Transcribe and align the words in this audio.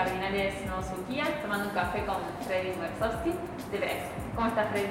Cardinales 0.00 0.54
Novosuquía, 0.66 1.42
tomando 1.42 1.68
un 1.68 1.74
café 1.74 2.06
con 2.06 2.16
Freddy 2.46 2.70
Wersowski 2.80 3.34
de 3.70 3.78
Brex. 3.78 3.94
¿Cómo 4.34 4.46
estás, 4.46 4.70
Freddy? 4.70 4.86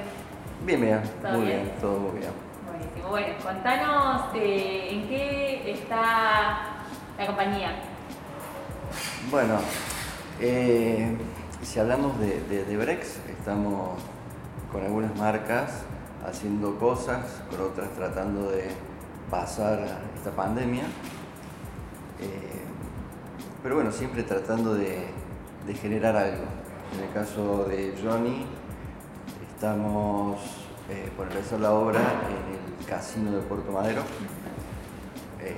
Bien, 0.64 0.80
bien, 0.80 1.02
¿Todo 1.20 1.32
muy 1.32 1.46
bien? 1.46 1.62
bien, 1.64 1.76
todo 1.80 1.98
muy 1.98 2.18
bien. 2.20 2.30
Buenísimo. 2.64 3.08
Bueno, 3.08 3.34
contanos 3.42 4.22
eh, 4.36 4.88
en 4.92 5.08
qué 5.08 5.72
está 5.72 6.76
la 7.18 7.26
compañía. 7.26 7.72
Bueno, 9.32 9.58
eh, 10.38 11.16
si 11.60 11.80
hablamos 11.80 12.16
de, 12.20 12.40
de, 12.42 12.64
de 12.64 12.76
Brex, 12.76 13.18
estamos 13.28 13.98
con 14.70 14.84
algunas 14.84 15.16
marcas 15.16 15.82
haciendo 16.24 16.78
cosas, 16.78 17.42
con 17.50 17.60
otras 17.62 17.88
tratando 17.96 18.48
de 18.52 18.70
pasar 19.28 20.02
esta 20.16 20.30
pandemia. 20.30 20.84
Eh, 22.20 22.69
pero 23.62 23.74
bueno, 23.74 23.92
siempre 23.92 24.22
tratando 24.22 24.74
de, 24.74 25.08
generar 25.80 26.16
algo. 26.16 26.44
En 26.94 27.04
el 27.04 27.12
caso 27.12 27.64
de 27.64 27.94
Johnny, 28.02 28.44
estamos 29.54 30.40
eh, 30.88 31.08
por 31.16 31.28
empezar 31.28 31.60
la 31.60 31.72
obra 31.72 32.00
en 32.00 32.80
el 32.80 32.86
casino 32.86 33.30
de 33.30 33.40
Puerto 33.42 33.70
Madero. 33.70 34.02
Eh, 35.40 35.54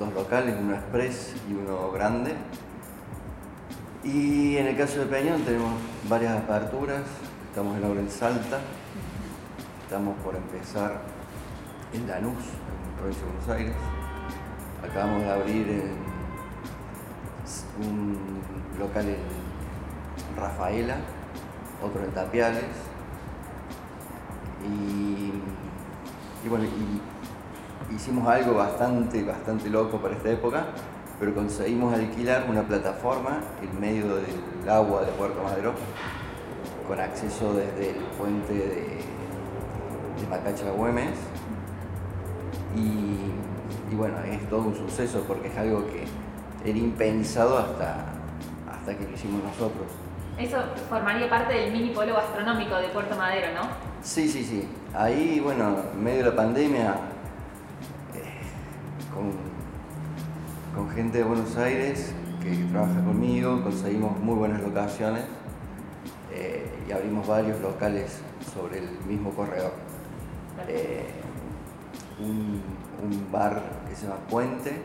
dos 0.00 0.12
locales, 0.12 0.56
uno 0.58 0.74
express 0.74 1.34
y 1.48 1.52
uno 1.52 1.92
grande. 1.92 2.34
Y 4.02 4.56
en 4.56 4.66
el 4.66 4.76
caso 4.76 5.00
de 5.00 5.06
Peñón 5.06 5.42
tenemos 5.42 5.72
varias 6.08 6.36
aperturas. 6.36 7.02
Estamos 7.50 7.76
en 7.76 7.82
la 7.82 7.88
obra 7.88 8.00
en 8.00 8.10
Salta. 8.10 8.58
Estamos 9.84 10.16
por 10.24 10.34
empezar 10.34 11.00
en 11.92 12.08
Lanús, 12.08 12.32
en 12.34 12.98
provincia 12.98 13.24
de 13.24 13.30
Buenos 13.30 13.48
Aires. 13.50 13.74
Acabamos 14.82 15.22
de 15.22 15.30
abrir 15.30 15.68
en 15.68 16.03
un 17.80 18.18
local 18.78 19.08
en 19.08 20.40
Rafaela, 20.40 20.96
otro 21.82 22.02
en 22.02 22.10
Tapiales. 22.12 22.64
Y, 24.64 25.32
y 26.44 26.48
bueno, 26.48 26.64
hicimos 27.94 28.26
algo 28.28 28.54
bastante, 28.54 29.22
bastante 29.22 29.68
loco 29.68 29.98
para 29.98 30.14
esta 30.14 30.30
época, 30.30 30.66
pero 31.18 31.34
conseguimos 31.34 31.94
alquilar 31.94 32.46
una 32.48 32.62
plataforma 32.62 33.40
en 33.62 33.80
medio 33.80 34.16
del 34.16 34.68
agua 34.68 35.02
de 35.02 35.12
Puerto 35.12 35.42
Madero, 35.42 35.74
con 36.88 37.00
acceso 37.00 37.54
desde 37.54 37.90
el 37.90 38.04
puente 38.18 38.52
de, 38.52 39.14
Macacha 40.30 40.70
Güemes. 40.70 41.18
Y, 42.74 43.92
y 43.92 43.96
bueno, 43.96 44.16
es 44.20 44.48
todo 44.48 44.62
un 44.62 44.74
suceso 44.74 45.22
porque 45.28 45.48
es 45.48 45.56
algo 45.58 45.84
que 45.86 46.06
era 46.64 46.78
impensado 46.78 47.58
hasta, 47.58 48.06
hasta 48.72 48.96
que 48.96 49.04
lo 49.04 49.10
hicimos 49.12 49.42
nosotros. 49.44 49.86
Eso 50.38 50.58
formaría 50.88 51.28
parte 51.30 51.54
del 51.54 51.72
mini 51.72 51.90
polo 51.90 52.14
gastronómico 52.14 52.76
de 52.76 52.88
Puerto 52.88 53.14
Madero, 53.16 53.48
¿no? 53.54 53.68
Sí, 54.02 54.28
sí, 54.28 54.44
sí. 54.44 54.68
Ahí, 54.94 55.40
bueno, 55.40 55.76
en 55.92 56.02
medio 56.02 56.24
de 56.24 56.30
la 56.30 56.36
pandemia, 56.36 56.94
eh, 58.14 58.40
con, 59.14 59.32
con 60.74 60.94
gente 60.94 61.18
de 61.18 61.24
Buenos 61.24 61.56
Aires 61.56 62.12
que 62.42 62.50
trabaja 62.70 63.02
conmigo, 63.04 63.62
conseguimos 63.62 64.18
muy 64.18 64.34
buenas 64.34 64.60
locaciones 64.62 65.22
eh, 66.32 66.68
y 66.88 66.92
abrimos 66.92 67.26
varios 67.26 67.60
locales 67.60 68.20
sobre 68.52 68.78
el 68.78 68.90
mismo 69.06 69.30
corredor. 69.30 69.72
Eh, 70.68 71.06
un, 72.20 72.60
un 73.02 73.32
bar 73.32 73.62
que 73.88 73.96
se 73.96 74.06
llama 74.06 74.18
Puente, 74.28 74.82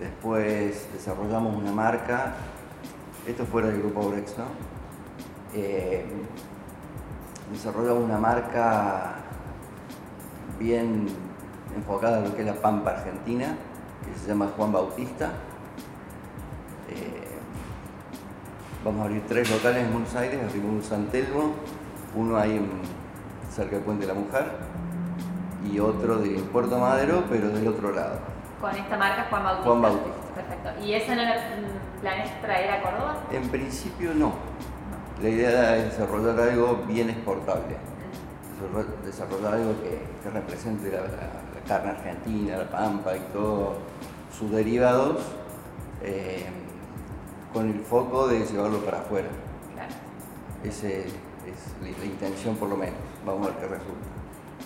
después 0.00 0.86
desarrollamos 0.92 1.56
una 1.56 1.72
marca, 1.72 2.34
esto 3.26 3.44
fuera 3.44 3.68
del 3.68 3.80
grupo 3.80 4.08
Brex. 4.08 4.34
Eh, 5.54 6.04
desarrollamos 7.52 8.04
una 8.04 8.18
marca 8.18 9.16
bien 10.58 11.06
enfocada 11.76 12.18
en 12.18 12.24
lo 12.24 12.34
que 12.34 12.42
es 12.42 12.46
la 12.46 12.54
Pampa 12.54 12.90
Argentina, 12.90 13.56
que 14.04 14.18
se 14.18 14.28
llama 14.28 14.50
Juan 14.56 14.72
Bautista. 14.72 15.32
Eh, 16.90 17.28
vamos 18.84 19.02
a 19.02 19.04
abrir 19.04 19.22
tres 19.28 19.50
locales 19.50 19.84
en 19.84 19.92
Buenos 19.92 20.14
Aires, 20.14 20.40
abrimos 20.44 20.70
un 20.70 20.82
San 20.82 21.06
Telmo, 21.06 21.52
uno 22.14 22.36
ahí 22.36 22.56
en, 22.56 22.68
cerca 23.50 23.76
del 23.76 23.84
Puente 23.84 24.06
de 24.06 24.12
la 24.12 24.18
Mujer 24.18 24.46
y 25.70 25.78
otro 25.80 26.18
de 26.18 26.30
Puerto 26.52 26.78
Madero, 26.78 27.24
pero 27.28 27.48
del 27.48 27.66
otro 27.68 27.92
lado. 27.92 28.37
Con 28.60 28.74
esta 28.74 28.96
marca 28.96 29.26
Juan 29.30 29.44
Bautista. 29.44 29.68
Juan 29.70 29.82
Bautista. 29.82 30.10
Perfecto. 30.34 30.84
¿Y 30.84 30.94
eso 30.94 31.14
no 31.14 31.22
lo 31.22 31.28
mm, 31.30 32.00
planeas 32.00 32.40
traer 32.40 32.70
a 32.72 32.82
Córdoba? 32.82 33.16
En 33.32 33.48
principio 33.48 34.14
no. 34.14 34.32
La 35.22 35.28
idea 35.28 35.76
es 35.76 35.84
desarrollar 35.96 36.38
algo 36.40 36.84
bien 36.86 37.10
exportable, 37.10 37.76
Desarro- 38.60 39.04
desarrollar 39.04 39.54
algo 39.54 39.72
que, 39.82 40.00
que 40.22 40.30
represente 40.32 40.90
la, 40.92 41.00
la- 41.02 41.08
la 41.08 41.60
carne 41.66 41.90
argentina, 41.90 42.56
la 42.56 42.68
pampa 42.70 43.16
y 43.16 43.20
todos 43.32 43.76
sus 44.36 44.50
derivados, 44.52 45.18
eh, 46.02 46.46
con 47.52 47.68
el 47.70 47.80
foco 47.80 48.28
de 48.28 48.44
llevarlo 48.46 48.78
para 48.84 48.98
afuera. 49.00 49.28
Claro. 49.74 49.92
Esa 50.64 50.86
es 50.88 51.12
la, 51.82 51.98
la 51.98 52.04
intención 52.04 52.56
por 52.56 52.68
lo 52.68 52.76
menos. 52.76 52.94
Vamos 53.26 53.46
a 53.48 53.50
ver 53.50 53.58
qué 53.58 53.66
resulta. 53.66 54.06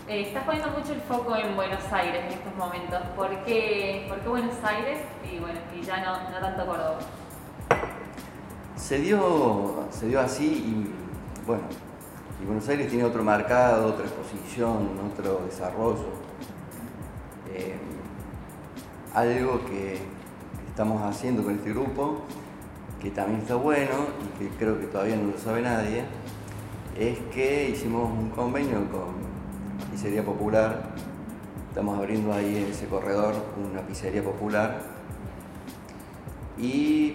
Eh, 0.08 0.22
estás 0.22 0.42
poniendo 0.42 0.68
mucho 0.70 0.92
el 0.94 1.00
foco 1.00 1.36
en 1.36 1.54
Buenos 1.54 1.80
Aires 1.92 2.24
en 2.26 2.32
estos 2.32 2.54
momentos. 2.56 3.00
¿Por 3.14 3.44
qué, 3.44 4.04
por 4.08 4.18
qué 4.18 4.28
Buenos 4.28 4.56
Aires 4.64 4.98
y, 5.32 5.38
bueno, 5.38 5.60
y 5.72 5.84
ya 5.84 6.04
no, 6.04 6.28
no 6.28 6.38
tanto 6.40 6.66
Córdoba? 6.66 6.98
Se 8.74 8.98
dio, 8.98 9.84
se 9.90 10.08
dio 10.08 10.20
así 10.20 10.44
y 10.44 11.46
bueno, 11.46 11.62
y 12.42 12.46
Buenos 12.46 12.68
Aires 12.68 12.88
tiene 12.88 13.04
otro 13.04 13.22
mercado, 13.22 13.86
otra 13.86 14.04
exposición, 14.04 14.90
otro 15.12 15.42
desarrollo. 15.46 16.08
Eh, 17.54 17.78
algo 19.14 19.64
que 19.66 19.98
estamos 20.68 21.00
haciendo 21.02 21.44
con 21.44 21.54
este 21.54 21.70
grupo, 21.70 22.22
que 23.00 23.12
también 23.12 23.40
está 23.42 23.54
bueno 23.54 24.08
y 24.24 24.38
que 24.38 24.56
creo 24.56 24.80
que 24.80 24.86
todavía 24.86 25.14
no 25.14 25.30
lo 25.30 25.38
sabe 25.38 25.62
nadie, 25.62 26.04
es 26.98 27.18
que 27.32 27.70
hicimos 27.70 28.10
un 28.10 28.30
convenio 28.30 28.78
con 28.90 29.31
Pizzería 30.02 30.24
Popular. 30.24 30.82
Estamos 31.68 31.96
abriendo 31.96 32.32
ahí 32.32 32.56
en 32.64 32.72
ese 32.72 32.86
corredor 32.88 33.36
una 33.56 33.82
pizzería 33.82 34.20
popular 34.24 34.78
y 36.58 37.14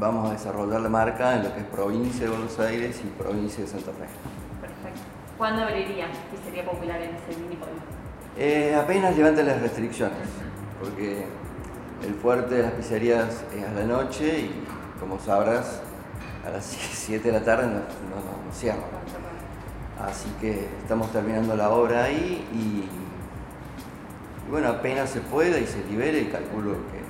vamos 0.00 0.30
a 0.30 0.32
desarrollar 0.32 0.80
la 0.80 0.88
marca 0.88 1.36
en 1.36 1.42
lo 1.44 1.52
que 1.52 1.60
es 1.60 1.66
provincia 1.66 2.24
de 2.24 2.30
Buenos 2.30 2.58
Aires 2.58 2.98
y 3.04 3.22
provincia 3.22 3.62
de 3.62 3.68
Santa 3.68 3.90
Fe. 3.92 4.06
Perfecto. 4.58 5.00
¿Cuándo 5.36 5.64
abriría 5.64 6.06
Pizzería 6.30 6.64
Popular 6.64 6.98
en 7.02 7.10
ese 7.10 7.38
mini? 7.42 7.58
Eh, 8.38 8.74
apenas 8.74 9.14
levanten 9.18 9.46
las 9.46 9.60
restricciones, 9.60 10.16
porque 10.80 11.26
el 12.06 12.14
fuerte 12.14 12.54
de 12.54 12.62
las 12.62 12.72
pizzerías 12.72 13.44
es 13.54 13.64
a 13.68 13.72
la 13.74 13.84
noche 13.84 14.40
y 14.40 14.64
como 14.98 15.20
sabrás, 15.20 15.82
a 16.46 16.48
las 16.52 16.64
7 16.92 17.30
de 17.30 17.38
la 17.38 17.44
tarde 17.44 17.66
nos, 17.66 17.74
nos- 17.74 18.46
nos 18.46 18.56
cierran. 18.56 18.80
Así 20.00 20.28
que 20.40 20.68
estamos 20.82 21.10
terminando 21.12 21.56
la 21.56 21.70
obra 21.70 22.04
ahí 22.04 22.46
y, 22.52 22.88
y 24.46 24.50
bueno, 24.50 24.68
apenas 24.68 25.10
se 25.10 25.20
pueda 25.20 25.58
y 25.58 25.66
se 25.66 25.84
libere, 25.84 26.20
y 26.20 26.26
calculo 26.26 26.72
que, 26.72 27.00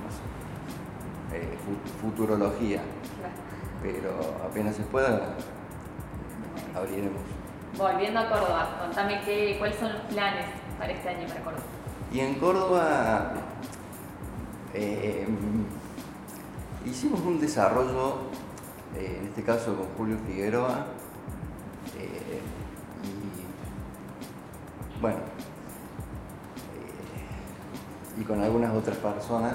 no 0.00 0.10
sé, 0.10 1.36
eh, 1.36 1.58
fu- 1.64 2.06
futurología, 2.08 2.80
pero 3.82 4.10
apenas 4.48 4.76
se 4.76 4.82
pueda, 4.84 5.34
abriremos. 6.74 7.20
Volviendo 7.76 8.20
a 8.20 8.28
Córdoba, 8.30 8.68
contame 8.80 9.20
qué, 9.24 9.56
cuáles 9.58 9.76
son 9.76 9.92
los 9.92 10.02
planes 10.02 10.46
para 10.78 10.92
este 10.92 11.08
año 11.08 11.26
para 11.26 11.40
Córdoba. 11.40 11.62
Y 12.12 12.20
en 12.20 12.34
Córdoba 12.36 13.32
eh, 14.72 15.26
hicimos 16.86 17.20
un 17.20 17.40
desarrollo, 17.40 18.18
eh, 18.96 19.18
en 19.20 19.26
este 19.28 19.42
caso 19.42 19.74
con 19.74 19.86
Julio 19.96 20.16
Figueroa, 20.26 20.86
bueno, 25.04 25.18
eh, 28.16 28.20
y 28.22 28.24
con 28.24 28.40
algunas 28.40 28.74
otras 28.74 28.96
personas, 28.96 29.52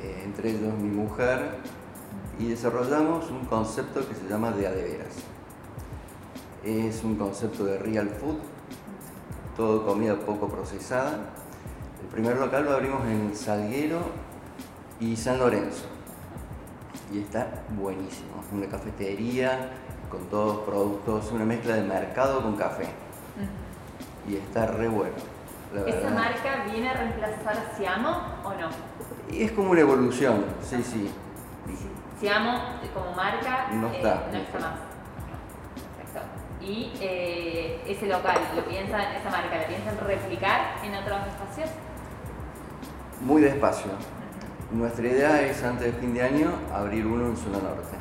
eh, 0.00 0.22
entre 0.24 0.52
ellos 0.52 0.72
mi 0.78 0.88
mujer, 0.88 1.58
y 2.38 2.48
desarrollamos 2.48 3.30
un 3.30 3.44
concepto 3.44 4.08
que 4.08 4.14
se 4.14 4.26
llama 4.26 4.50
de 4.52 4.66
adeveras. 4.66 5.16
Es 6.64 7.04
un 7.04 7.16
concepto 7.16 7.66
de 7.66 7.76
real 7.76 8.08
food, 8.08 8.38
todo 9.58 9.84
comida 9.84 10.18
poco 10.18 10.48
procesada. 10.48 11.18
El 12.02 12.08
primer 12.08 12.38
local 12.38 12.64
lo 12.64 12.72
abrimos 12.72 13.06
en 13.06 13.36
Salguero 13.36 14.00
y 15.00 15.16
San 15.16 15.38
Lorenzo. 15.38 15.84
Y 17.12 17.18
está 17.18 17.62
buenísimo. 17.78 18.42
Una 18.54 18.68
cafetería 18.68 19.68
con 20.10 20.24
todos 20.30 20.60
productos, 20.60 21.30
una 21.30 21.44
mezcla 21.44 21.74
de 21.74 21.82
mercado 21.82 22.40
con 22.40 22.56
café. 22.56 23.03
Y 24.28 24.36
está 24.36 24.66
re 24.66 24.88
bueno. 24.88 25.14
la 25.74 25.80
¿Esa 25.82 25.90
verdad. 26.00 26.12
marca 26.14 26.64
viene 26.70 26.88
a 26.90 26.94
reemplazar 26.94 27.56
a 27.56 27.76
Siamo 27.76 28.10
o 28.44 28.50
no? 28.50 28.68
Y 29.30 29.42
es 29.44 29.52
como 29.52 29.70
una 29.70 29.80
evolución, 29.80 30.44
sí, 30.62 30.82
sí. 30.82 31.10
Si 32.20 32.28
amo 32.28 32.58
como 32.94 33.12
marca, 33.12 33.68
No 33.72 33.88
eh, 33.88 33.96
está. 33.96 34.28
no 34.30 34.38
está 34.38 34.58
más. 34.60 34.72
Perfecto. 35.96 36.28
Y 36.62 36.92
eh, 37.00 37.82
ese 37.86 38.06
local, 38.06 38.38
¿lo 38.54 38.64
piensan, 38.64 39.00
esa 39.00 39.30
marca, 39.30 39.56
la 39.56 39.66
piensan 39.66 39.98
replicar 39.98 40.76
en 40.84 40.94
otros 40.94 41.18
espacios? 41.26 41.70
Muy 43.20 43.42
despacio. 43.42 43.90
Nuestra 44.70 45.06
idea 45.06 45.42
es 45.42 45.62
antes 45.62 45.86
de 45.94 46.00
fin 46.00 46.14
de 46.14 46.22
año 46.22 46.50
abrir 46.72 47.06
uno 47.06 47.26
en 47.26 47.36
zona 47.36 47.58
norte. 47.58 47.96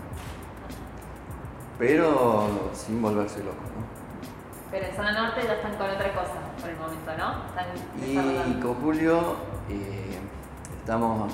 Pero 1.80 2.69
sin 2.74 3.02
volverse 3.02 3.40
loco, 3.40 3.58
¿no? 3.76 4.03
Pero 4.74 4.88
en 4.88 4.96
zona 4.96 5.12
norte 5.12 5.42
ya 5.46 5.54
están 5.54 5.75
con 5.75 5.88
otra 5.88 6.12
cosa 6.14 6.34
por 6.60 6.68
el 6.68 6.78
momento, 6.78 7.12
¿no? 7.16 7.46
Están 7.46 8.50
Y 8.50 8.60
con 8.60 8.74
Julio 8.81 9.36
eh, 9.70 10.18
estamos 10.80 11.31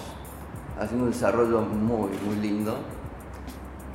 haciendo 0.77 1.05
un 1.05 1.11
desarrollo 1.11 1.61
muy, 1.61 2.09
muy 2.25 2.35
lindo, 2.35 2.75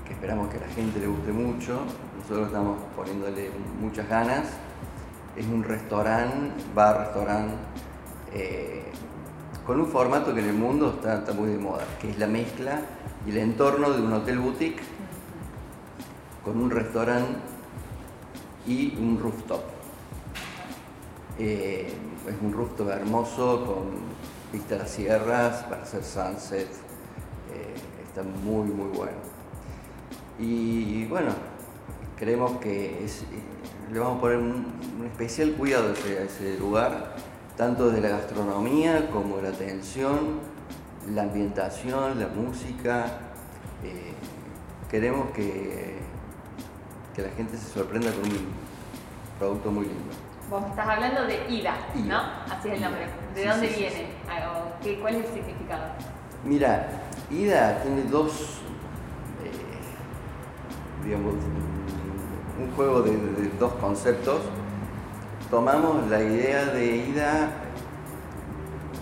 que 0.07 0.15
esperamos 0.15 0.49
que 0.49 0.57
a 0.57 0.61
la 0.63 0.69
gente 0.69 0.99
le 0.99 1.09
guste 1.09 1.31
mucho. 1.31 1.81
Nosotros 2.21 2.47
estamos 2.47 2.79
poniéndole 2.97 3.51
muchas 3.79 4.09
ganas. 4.09 4.47
Es 5.37 5.45
un 5.45 5.63
restaurante, 5.63 6.65
bar-restaurante, 6.75 7.55
eh, 8.33 8.91
con 9.67 9.79
un 9.79 9.89
formato 9.89 10.33
que 10.33 10.41
en 10.41 10.49
el 10.49 10.55
mundo 10.55 10.95
está, 10.97 11.17
está 11.17 11.35
muy 11.35 11.51
de 11.51 11.59
moda, 11.59 11.85
que 12.01 12.09
es 12.09 12.19
la 12.19 12.29
mezcla 12.29 12.81
y 13.27 13.31
el 13.33 13.37
entorno 13.37 13.91
de 13.91 14.01
un 14.01 14.15
hotel 14.15 14.39
boutique 14.39 14.81
con 16.43 16.63
un 16.63 16.71
restaurante 16.71 17.54
y 18.67 18.97
un 18.97 19.19
rooftop. 19.21 19.63
Eh, 21.39 21.93
es 22.29 22.35
un 22.43 22.53
rooftop 22.53 22.89
hermoso 22.91 23.67
con 23.67 23.85
vista 24.53 24.77
a 24.77 24.79
las 24.79 24.91
sierras 24.91 25.65
para 25.65 25.83
hacer 25.83 26.05
sunset. 26.05 26.69
eh, 27.53 27.75
está 28.07 28.23
muy, 28.23 28.69
muy 28.69 28.97
bueno. 28.97 29.19
Y 30.39 31.05
bueno, 31.07 31.33
creemos 32.17 32.59
que 32.59 33.05
eh, 33.05 33.09
le 33.93 33.99
vamos 33.99 34.19
a 34.19 34.21
poner 34.21 34.39
un, 34.39 34.85
especial 35.05 35.53
cuidado 35.53 35.89
a 35.89 36.25
ese, 36.25 36.59
lugar, 36.59 37.15
tanto 37.57 37.91
de 37.91 38.01
la 38.01 38.09
gastronomía 38.09 39.11
como 39.11 39.37
de 39.37 39.43
la 39.43 39.49
atención, 39.51 40.41
la 41.13 41.23
ambientación, 41.23 42.19
la 42.19 42.29
música. 42.29 43.19
queremos 44.91 45.31
que, 45.31 46.04
que 47.15 47.23
la 47.23 47.31
gente 47.31 47.57
se 47.57 47.69
sorprenda 47.73 48.11
con 48.13 48.23
un 48.25 48.49
producto 49.39 49.71
muy 49.71 49.87
lindo. 49.87 50.13
Vos 50.51 50.65
estás 50.69 50.87
hablando 50.89 51.25
de 51.27 51.49
Ida, 51.49 51.75
¿no? 51.95 52.19
Así 52.53 52.69
es 52.69 52.75
el 52.75 52.83
nombre. 52.83 53.07
¿De 53.35 53.43
Sí, 53.43 53.49
dónde 53.49 53.69
sí, 53.69 53.81
viene? 53.81 54.07
Ah, 54.29 54.65
qué- 54.83 54.99
¿Cuál 55.01 55.15
es 55.17 55.27
el 55.27 55.33
significado? 55.35 55.83
Mira, 56.45 56.87
Ida 57.31 57.83
tiene 57.83 58.03
dos, 58.05 58.61
eh, 59.43 59.51
digamos, 61.05 61.35
un 62.61 62.71
juego 62.77 63.03
de, 63.03 63.13
de 63.13 63.49
dos 63.59 63.73
conceptos. 63.75 64.43
Tomamos 65.51 66.09
la 66.11 66.23
idea 66.23 66.67
de 66.67 66.97
Ida, 66.97 67.51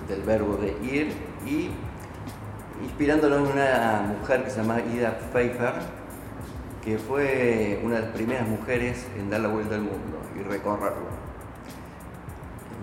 del 0.08 0.22
verbo 0.22 0.56
de 0.56 0.76
ir, 0.86 1.12
y 1.46 1.70
inspirándonos 2.84 3.48
en 3.48 3.52
una 3.54 4.14
mujer 4.20 4.44
que 4.44 4.50
se 4.50 4.58
llama 4.62 4.80
Ida 4.80 5.18
Pfeiffer, 5.32 5.74
que 6.82 6.98
fue 6.98 7.80
una 7.84 7.96
de 7.96 8.02
las 8.02 8.10
primeras 8.10 8.48
mujeres 8.48 9.06
en 9.16 9.30
dar 9.30 9.40
la 9.40 9.48
vuelta 9.48 9.76
al 9.76 9.82
mundo 9.82 10.18
y 10.38 10.42
recorrerlo. 10.42 11.06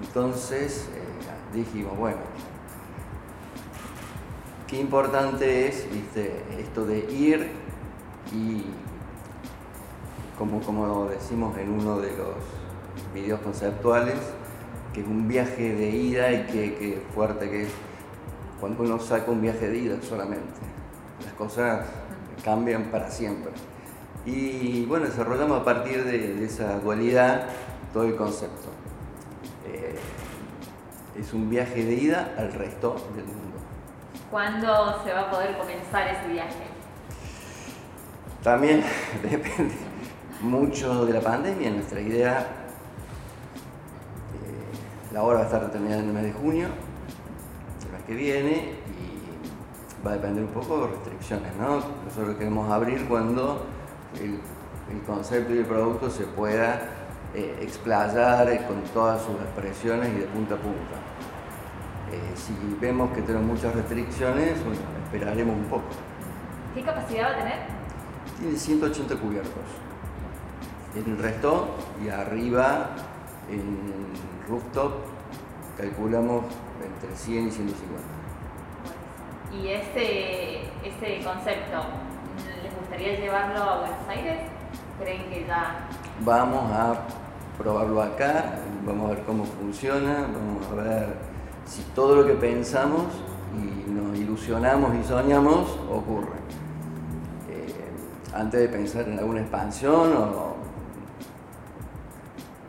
Entonces 0.01 0.87
eh, 0.95 1.55
dijimos, 1.57 1.97
bueno, 1.97 2.17
qué 4.67 4.79
importante 4.79 5.67
es 5.67 5.91
¿viste? 5.91 6.43
esto 6.57 6.85
de 6.85 6.99
ir 7.11 7.51
y, 8.33 8.65
como, 10.37 10.61
como 10.61 11.07
decimos 11.07 11.57
en 11.57 11.69
uno 11.69 11.99
de 11.99 12.15
los 12.15 12.35
videos 13.13 13.41
conceptuales, 13.41 14.15
que 14.93 15.01
es 15.01 15.07
un 15.07 15.27
viaje 15.27 15.75
de 15.75 15.89
ida 15.89 16.31
y 16.31 16.45
que, 16.45 16.75
que 16.75 17.03
fuerte 17.13 17.49
que 17.49 17.63
es 17.63 17.69
cuando 18.59 18.83
uno 18.83 18.99
saca 18.99 19.29
un 19.29 19.41
viaje 19.41 19.67
de 19.67 19.77
ida 19.77 20.01
solamente. 20.01 20.59
Las 21.25 21.33
cosas 21.33 21.85
cambian 22.43 22.85
para 22.85 23.09
siempre. 23.11 23.51
Y 24.25 24.85
bueno, 24.85 25.05
desarrollamos 25.05 25.61
a 25.61 25.63
partir 25.63 26.03
de, 26.03 26.35
de 26.35 26.45
esa 26.45 26.79
dualidad 26.79 27.47
todo 27.93 28.03
el 28.03 28.15
concepto. 28.15 28.69
Eh, 29.67 29.95
es 31.19 31.33
un 31.33 31.49
viaje 31.49 31.83
de 31.83 31.93
ida 31.93 32.35
al 32.37 32.53
resto 32.53 32.95
del 33.15 33.25
mundo. 33.25 33.57
¿Cuándo 34.29 35.03
se 35.03 35.11
va 35.11 35.21
a 35.21 35.31
poder 35.31 35.57
comenzar 35.57 36.07
ese 36.07 36.27
viaje? 36.31 36.67
También 38.43 38.83
depende 39.23 39.73
mucho 40.41 41.05
de 41.05 41.13
la 41.13 41.21
pandemia. 41.21 41.71
Nuestra 41.71 41.99
idea, 41.99 42.39
eh, 42.39 42.45
la 45.13 45.23
obra 45.23 45.37
va 45.37 45.41
a 45.41 45.45
estar 45.45 45.71
terminada 45.71 46.01
en 46.01 46.07
el 46.07 46.13
mes 46.13 46.23
de 46.23 46.33
junio, 46.33 46.67
el 47.85 47.91
mes 47.91 48.03
que 48.05 48.13
viene, 48.13 48.75
y 48.87 50.05
va 50.05 50.11
a 50.11 50.13
depender 50.13 50.43
un 50.43 50.51
poco 50.51 50.81
de 50.81 50.87
restricciones, 50.87 51.55
¿no? 51.57 51.81
Nosotros 52.05 52.37
queremos 52.37 52.71
abrir 52.71 53.07
cuando 53.07 53.65
el, 54.15 54.39
el 54.91 55.01
concepto 55.05 55.53
y 55.53 55.59
el 55.59 55.65
producto 55.65 56.09
se 56.09 56.23
pueda 56.23 56.81
eh, 57.35 57.59
explayar 57.61 58.49
eh, 58.49 58.65
con 58.67 58.81
todas 58.85 59.21
sus 59.21 59.35
expresiones 59.35 60.09
y 60.09 60.19
de 60.19 60.25
punta 60.25 60.55
a 60.55 60.57
punta. 60.57 60.95
Eh, 62.11 62.35
si 62.35 62.53
vemos 62.81 63.11
que 63.11 63.21
tenemos 63.21 63.45
muchas 63.45 63.75
restricciones, 63.75 64.63
bueno, 64.63 64.79
esperaremos 65.03 65.55
un 65.55 65.65
poco. 65.65 65.89
¿Qué 66.73 66.81
capacidad 66.81 67.29
va 67.29 67.35
a 67.35 67.37
tener? 67.37 67.59
Tiene 68.39 68.57
180 68.57 69.15
cubiertos. 69.17 69.63
En 70.95 71.11
el 71.11 71.19
resto 71.19 71.75
y 72.03 72.09
arriba 72.09 72.95
en 73.47 73.77
rooftop 74.49 74.93
calculamos 75.77 76.45
entre 76.83 77.15
100 77.15 77.47
y 77.47 77.51
150. 77.51 78.07
¿Y 79.53 79.67
ese, 79.67 80.61
ese 80.83 81.23
concepto 81.23 82.08
les 82.63 82.75
gustaría 82.75 83.19
llevarlo 83.19 83.61
a 83.61 83.79
Buenos 83.79 84.07
Aires? 84.07 84.39
¿Creen 84.99 85.29
que 85.29 85.45
ya 85.47 85.87
Vamos 86.21 86.71
a 86.71 86.95
probarlo 87.57 88.01
acá, 88.01 88.59
vamos 88.85 89.11
a 89.11 89.15
ver 89.15 89.23
cómo 89.23 89.45
funciona, 89.45 90.27
vamos 90.33 90.67
a 90.71 90.75
ver 90.75 91.07
si 91.65 91.81
todo 91.95 92.15
lo 92.15 92.25
que 92.25 92.33
pensamos 92.33 93.05
y 93.55 93.89
nos 93.89 94.17
ilusionamos 94.17 94.95
y 94.95 95.03
soñamos 95.07 95.69
ocurre. 95.89 96.37
Eh, 97.49 97.73
antes 98.33 98.59
de 98.59 98.67
pensar 98.67 99.07
en 99.07 99.19
alguna 99.19 99.41
expansión 99.41 100.13
o... 100.17 100.55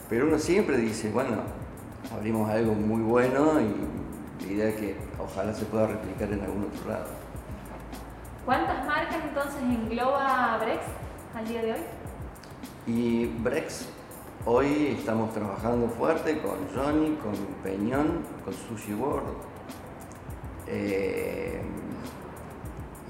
Pero 0.08 0.26
uno 0.26 0.38
siempre 0.38 0.76
dice, 0.76 1.10
bueno, 1.10 1.36
abrimos 2.12 2.48
algo 2.50 2.74
muy 2.74 3.02
bueno 3.02 3.60
y 3.60 4.44
la 4.44 4.52
idea 4.52 4.68
es 4.68 4.74
que 4.76 4.96
ojalá 5.18 5.54
se 5.54 5.64
pueda 5.66 5.86
replicar 5.86 6.32
en 6.32 6.40
algún 6.42 6.64
otro 6.64 6.90
lado. 6.90 7.19
¿Cuántas 8.50 8.84
marcas 8.84 9.18
entonces 9.22 9.62
engloba 9.62 10.58
Brex 10.60 10.80
al 11.36 11.46
día 11.46 11.62
de 11.62 11.72
hoy? 11.72 11.78
Y 12.84 13.26
Brex, 13.26 13.86
hoy 14.44 14.96
estamos 14.98 15.32
trabajando 15.32 15.86
fuerte 15.86 16.42
con 16.42 16.56
Johnny, 16.74 17.16
con 17.22 17.32
Peñón, 17.62 18.24
con 18.44 18.52
Sushi 18.52 18.94
World 18.94 19.36
eh, 20.66 21.62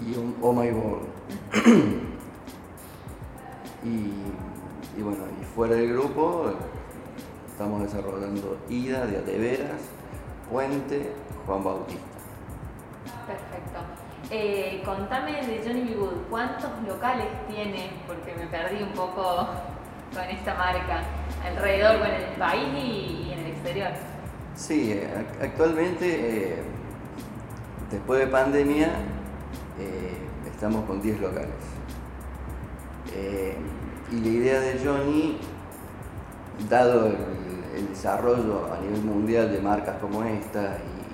y 0.07 0.19
un 0.19 0.37
Oh 0.43 0.53
My 0.53 0.71
World. 0.73 1.09
y, 3.83 3.89
y 4.99 5.03
bueno, 5.03 5.25
y 5.41 5.45
fuera 5.55 5.75
del 5.75 5.95
grupo 5.95 6.53
estamos 7.51 7.81
desarrollando 7.81 8.59
Ida 8.69 9.07
de 9.07 9.17
Ateveras, 9.17 9.81
Puente, 10.51 11.11
Juan 11.47 11.65
Bautista. 11.65 12.10
Eh, 14.31 14.81
contame 14.85 15.33
de 15.45 15.61
Johnny 15.65 15.95
B. 15.95 16.07
¿cuántos 16.31 16.71
locales 16.87 17.27
tiene? 17.49 17.91
Porque 18.07 18.35
me 18.37 18.47
perdí 18.47 18.83
un 18.83 18.93
poco 18.93 19.49
con 20.15 20.23
esta 20.31 20.55
marca. 20.55 21.03
Alrededor, 21.45 21.99
bueno, 21.99 22.15
en 22.15 22.23
el 22.23 22.39
país 22.39 22.69
y, 22.75 23.33
en 23.33 23.39
el 23.41 23.47
exterior. 23.49 23.91
Sí, 24.55 24.93
eh, 24.93 25.09
ac- 25.17 25.45
actualmente, 25.47 26.07
eh, 26.53 26.63
después 27.91 28.21
de 28.21 28.27
pandemia, 28.29 28.91
estamos 30.47 30.85
con 30.85 31.01
10 31.01 31.19
locales. 31.21 31.49
Y 34.13 34.21
la 34.21 34.29
idea 34.29 34.61
de 34.61 34.81
Johnny, 34.85 35.39
dado 36.69 37.07
el, 37.07 37.17
el 37.77 37.89
desarrollo 37.89 38.69
a 38.73 38.81
nivel 38.81 39.03
mundial 39.03 39.51
de 39.51 39.61
marcas 39.61 39.97
como 40.01 40.23
esta 40.25 40.77
y, 40.79 41.10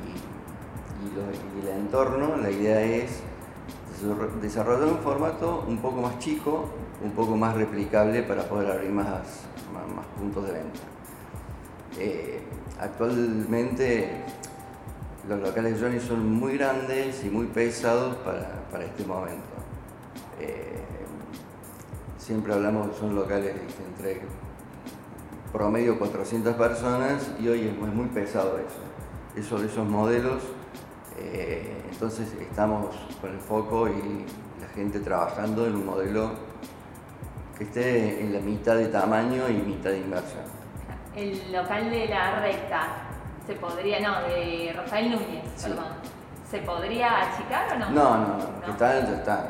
y 1.15 1.67
el 1.67 1.79
entorno, 1.79 2.37
la 2.37 2.51
idea 2.51 2.81
es 2.83 3.21
desarro- 3.93 4.41
desarrollar 4.41 4.89
un 4.89 4.99
formato 4.99 5.65
un 5.67 5.79
poco 5.79 6.01
más 6.01 6.19
chico, 6.19 6.69
un 7.03 7.13
poco 7.13 7.37
más 7.37 7.55
replicable 7.57 8.23
para 8.23 8.43
poder 8.49 8.71
abrir 8.71 8.91
más, 8.91 9.09
puntos 10.19 10.47
de 10.47 10.53
venta. 10.53 10.81
Eh, 11.99 12.43
actualmente 12.81 14.25
los 15.29 15.41
locales 15.41 15.75
de 15.75 15.87
Johnny 15.87 16.01
son 16.01 16.29
muy 16.35 16.57
grandes 16.57 17.25
y 17.25 17.31
muy 17.31 17.47
pesados 17.47 18.17
para, 18.17 18.85
este 18.85 19.05
momento. 19.05 19.43
Eh, 20.41 20.83
siempre 22.19 22.53
hablamos 22.53 22.91
que 22.91 22.99
son 22.99 23.15
locales 23.15 23.55
entre 23.89 24.21
promedio 25.53 25.99
400 25.99 26.55
personas 26.55 27.31
y 27.41 27.49
hoy 27.49 27.69
es 27.69 27.77
muy, 27.77 28.07
pesado 28.09 28.59
eso. 28.59 28.83
Eso 29.35 29.65
esos 29.65 29.87
modelos, 29.89 30.43
eh, 31.19 31.83
entonces 31.91 32.33
estamos 32.41 32.95
con 33.21 33.31
el 33.31 33.39
foco 33.39 33.89
y 33.89 34.25
la 34.61 34.69
gente 34.75 35.01
trabajando 35.01 35.67
en 35.67 35.77
un 35.77 35.87
modelo 35.87 36.33
que 37.57 37.65
esté 37.65 38.21
en 38.21 38.33
la 38.33 38.41
mitad 38.41 38.77
de 38.77 38.89
tamaño 38.89 39.49
y 39.49 39.55
mitad 39.55 39.91
de 39.91 39.99
inversión. 39.99 40.43
El 41.15 41.53
local 41.53 41.91
de 41.91 42.09
la 42.09 42.41
recta, 42.41 42.89
se 43.47 43.55
podría, 43.55 44.01
no, 44.01 44.29
de 44.29 44.75
Rafael 44.77 45.13
Núñez, 45.13 45.45
perdón, 45.63 45.87
¿se 46.51 46.59
podría 46.59 47.23
achicar 47.23 47.73
o 47.75 47.79
no? 47.79 47.91
No, 47.91 48.19
no, 48.19 48.37
no, 48.37 48.61
que 48.65 48.71
están, 48.73 49.07
ya 49.07 49.15
están. 49.15 49.47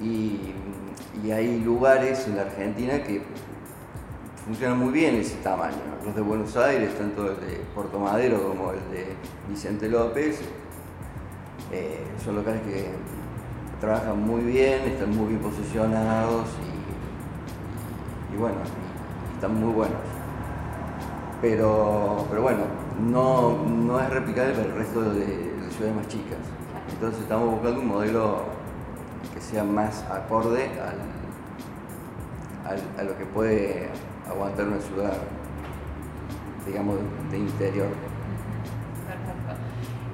Y, 0.00 0.54
y 1.22 1.30
hay 1.30 1.60
lugares 1.60 2.26
en 2.26 2.36
la 2.36 2.42
Argentina 2.42 3.02
que 3.02 3.22
funcionan 4.44 4.78
muy 4.78 4.92
bien 4.92 5.16
ese 5.16 5.36
tamaño. 5.36 5.76
Los 6.04 6.14
de 6.14 6.20
Buenos 6.20 6.56
Aires, 6.56 6.96
tanto 6.98 7.30
el 7.30 7.36
de 7.40 7.64
Puerto 7.74 7.98
Madero 7.98 8.48
como 8.48 8.72
el 8.72 8.90
de 8.90 9.16
Vicente 9.48 9.88
López, 9.88 10.40
eh, 11.72 12.04
son 12.22 12.36
locales 12.36 12.60
que 12.62 12.90
trabajan 13.80 14.20
muy 14.20 14.42
bien, 14.42 14.82
están 14.82 15.16
muy 15.16 15.28
bien 15.28 15.40
posicionados 15.40 16.46
y, 18.32 18.36
bueno, 18.36 18.56
están 19.34 19.60
muy 19.60 19.72
buenos. 19.72 19.98
Pero, 21.40 22.26
pero 22.28 22.42
bueno, 22.42 22.60
no, 23.00 23.64
no 23.64 24.00
es 24.00 24.10
replicable 24.10 24.52
para 24.52 24.66
el 24.66 24.74
resto 24.74 25.00
de 25.02 25.52
ciudades 25.70 25.96
más 25.96 26.08
chicas. 26.08 26.38
Entonces 26.92 27.22
estamos 27.22 27.50
buscando 27.50 27.80
un 27.80 27.88
modelo 27.88 28.42
que 29.32 29.40
sea 29.40 29.64
más 29.64 30.04
acorde 30.10 30.70
al, 30.80 30.98
a 32.98 33.02
lo 33.02 33.16
que 33.18 33.24
puede 33.26 33.88
aguantar 34.34 34.66
una 34.66 34.80
ciudad, 34.80 35.12
digamos, 36.66 36.96
de 37.30 37.38
interior. 37.38 37.88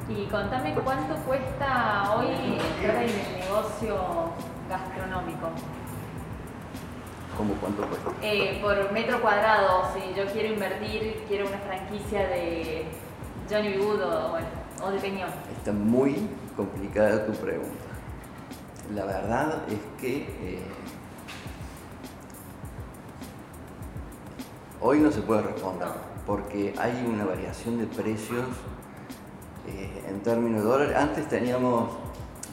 Y 0.09 0.27
contame 0.27 0.75
cuánto 0.75 1.15
cuesta 1.23 2.15
hoy 2.17 2.27
entrar 2.27 3.05
en 3.05 3.11
el 3.11 3.41
negocio 3.41 3.97
gastronómico. 4.69 5.51
¿Cómo 7.37 7.55
cuánto 7.55 7.87
cuesta? 7.87 8.11
Eh, 8.21 8.59
por 8.61 8.93
metro 8.93 9.21
cuadrado, 9.23 9.85
si 9.95 10.15
yo 10.15 10.27
quiero 10.33 10.53
invertir, 10.53 11.25
quiero 11.29 11.47
una 11.47 11.59
franquicia 11.59 12.27
de 12.27 12.87
Johnny 13.49 13.79
Wood 13.79 14.03
o, 14.03 14.91
de 14.91 14.99
Peñón. 14.99 15.31
Está 15.57 15.73
muy 15.73 16.29
complicada 16.57 17.25
tu 17.25 17.33
pregunta. 17.33 17.85
La 18.95 19.05
verdad 19.05 19.63
es 19.69 19.79
que 20.01 20.17
eh, 20.23 20.63
hoy 24.81 24.99
no 25.01 25.11
se 25.11 25.21
puede 25.21 25.43
responder 25.43 25.89
porque 26.27 26.75
hay 26.79 27.05
una 27.07 27.25
variación 27.25 27.79
de 27.79 27.87
precios 27.87 28.47
eh, 29.67 30.05
en 30.09 30.21
términos 30.21 30.63
de 30.63 30.69
dólares, 30.69 30.97
antes 30.97 31.29
teníamos 31.29 31.91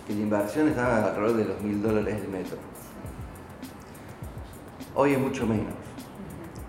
que 0.05 0.13
la 0.13 0.19
inversión 0.21 0.67
estaba 0.67 1.05
alrededor 1.05 1.37
de 1.37 1.45
los 1.45 1.61
mil 1.61 1.81
dólares 1.81 2.21
el 2.23 2.29
metro. 2.29 2.57
Hoy 4.95 5.13
es 5.13 5.19
mucho 5.19 5.45
menos, 5.45 5.73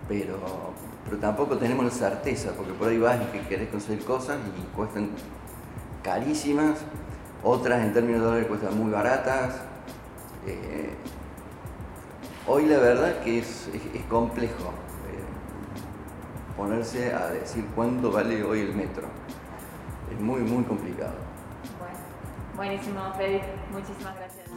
pero, 0.08 0.38
pero 1.04 1.16
tampoco 1.18 1.56
tenemos 1.56 1.84
la 1.84 1.90
certeza, 1.90 2.52
porque 2.56 2.72
por 2.72 2.88
ahí 2.88 2.98
vas 2.98 3.18
y 3.22 3.38
que 3.38 3.46
querés 3.46 3.68
conseguir 3.70 4.04
cosas 4.04 4.36
y 4.36 4.76
cuestan 4.76 5.10
carísimas, 6.02 6.80
otras 7.42 7.82
en 7.82 7.92
términos 7.94 8.20
de 8.20 8.26
dólares 8.26 8.48
cuestan 8.48 8.76
muy 8.76 8.90
baratas. 8.90 9.56
Eh, 10.46 10.90
hoy 12.46 12.66
la 12.66 12.78
verdad 12.78 13.20
que 13.22 13.38
es, 13.38 13.68
complejo 14.08 14.72
ponerse 16.58 17.14
a 17.14 17.28
decir 17.28 17.64
cuánto 17.74 18.10
vale 18.10 18.42
hoy 18.42 18.60
el 18.62 18.74
metro 18.74 19.06
es 20.12 20.20
muy, 20.20 20.40
muy 20.40 20.64
complicado. 20.64 21.14
Bueno, 21.78 21.98
buenísimo, 22.56 23.12
Freddy. 23.14 23.40
Muchísimas 23.72 24.16
gracias. 24.16 24.47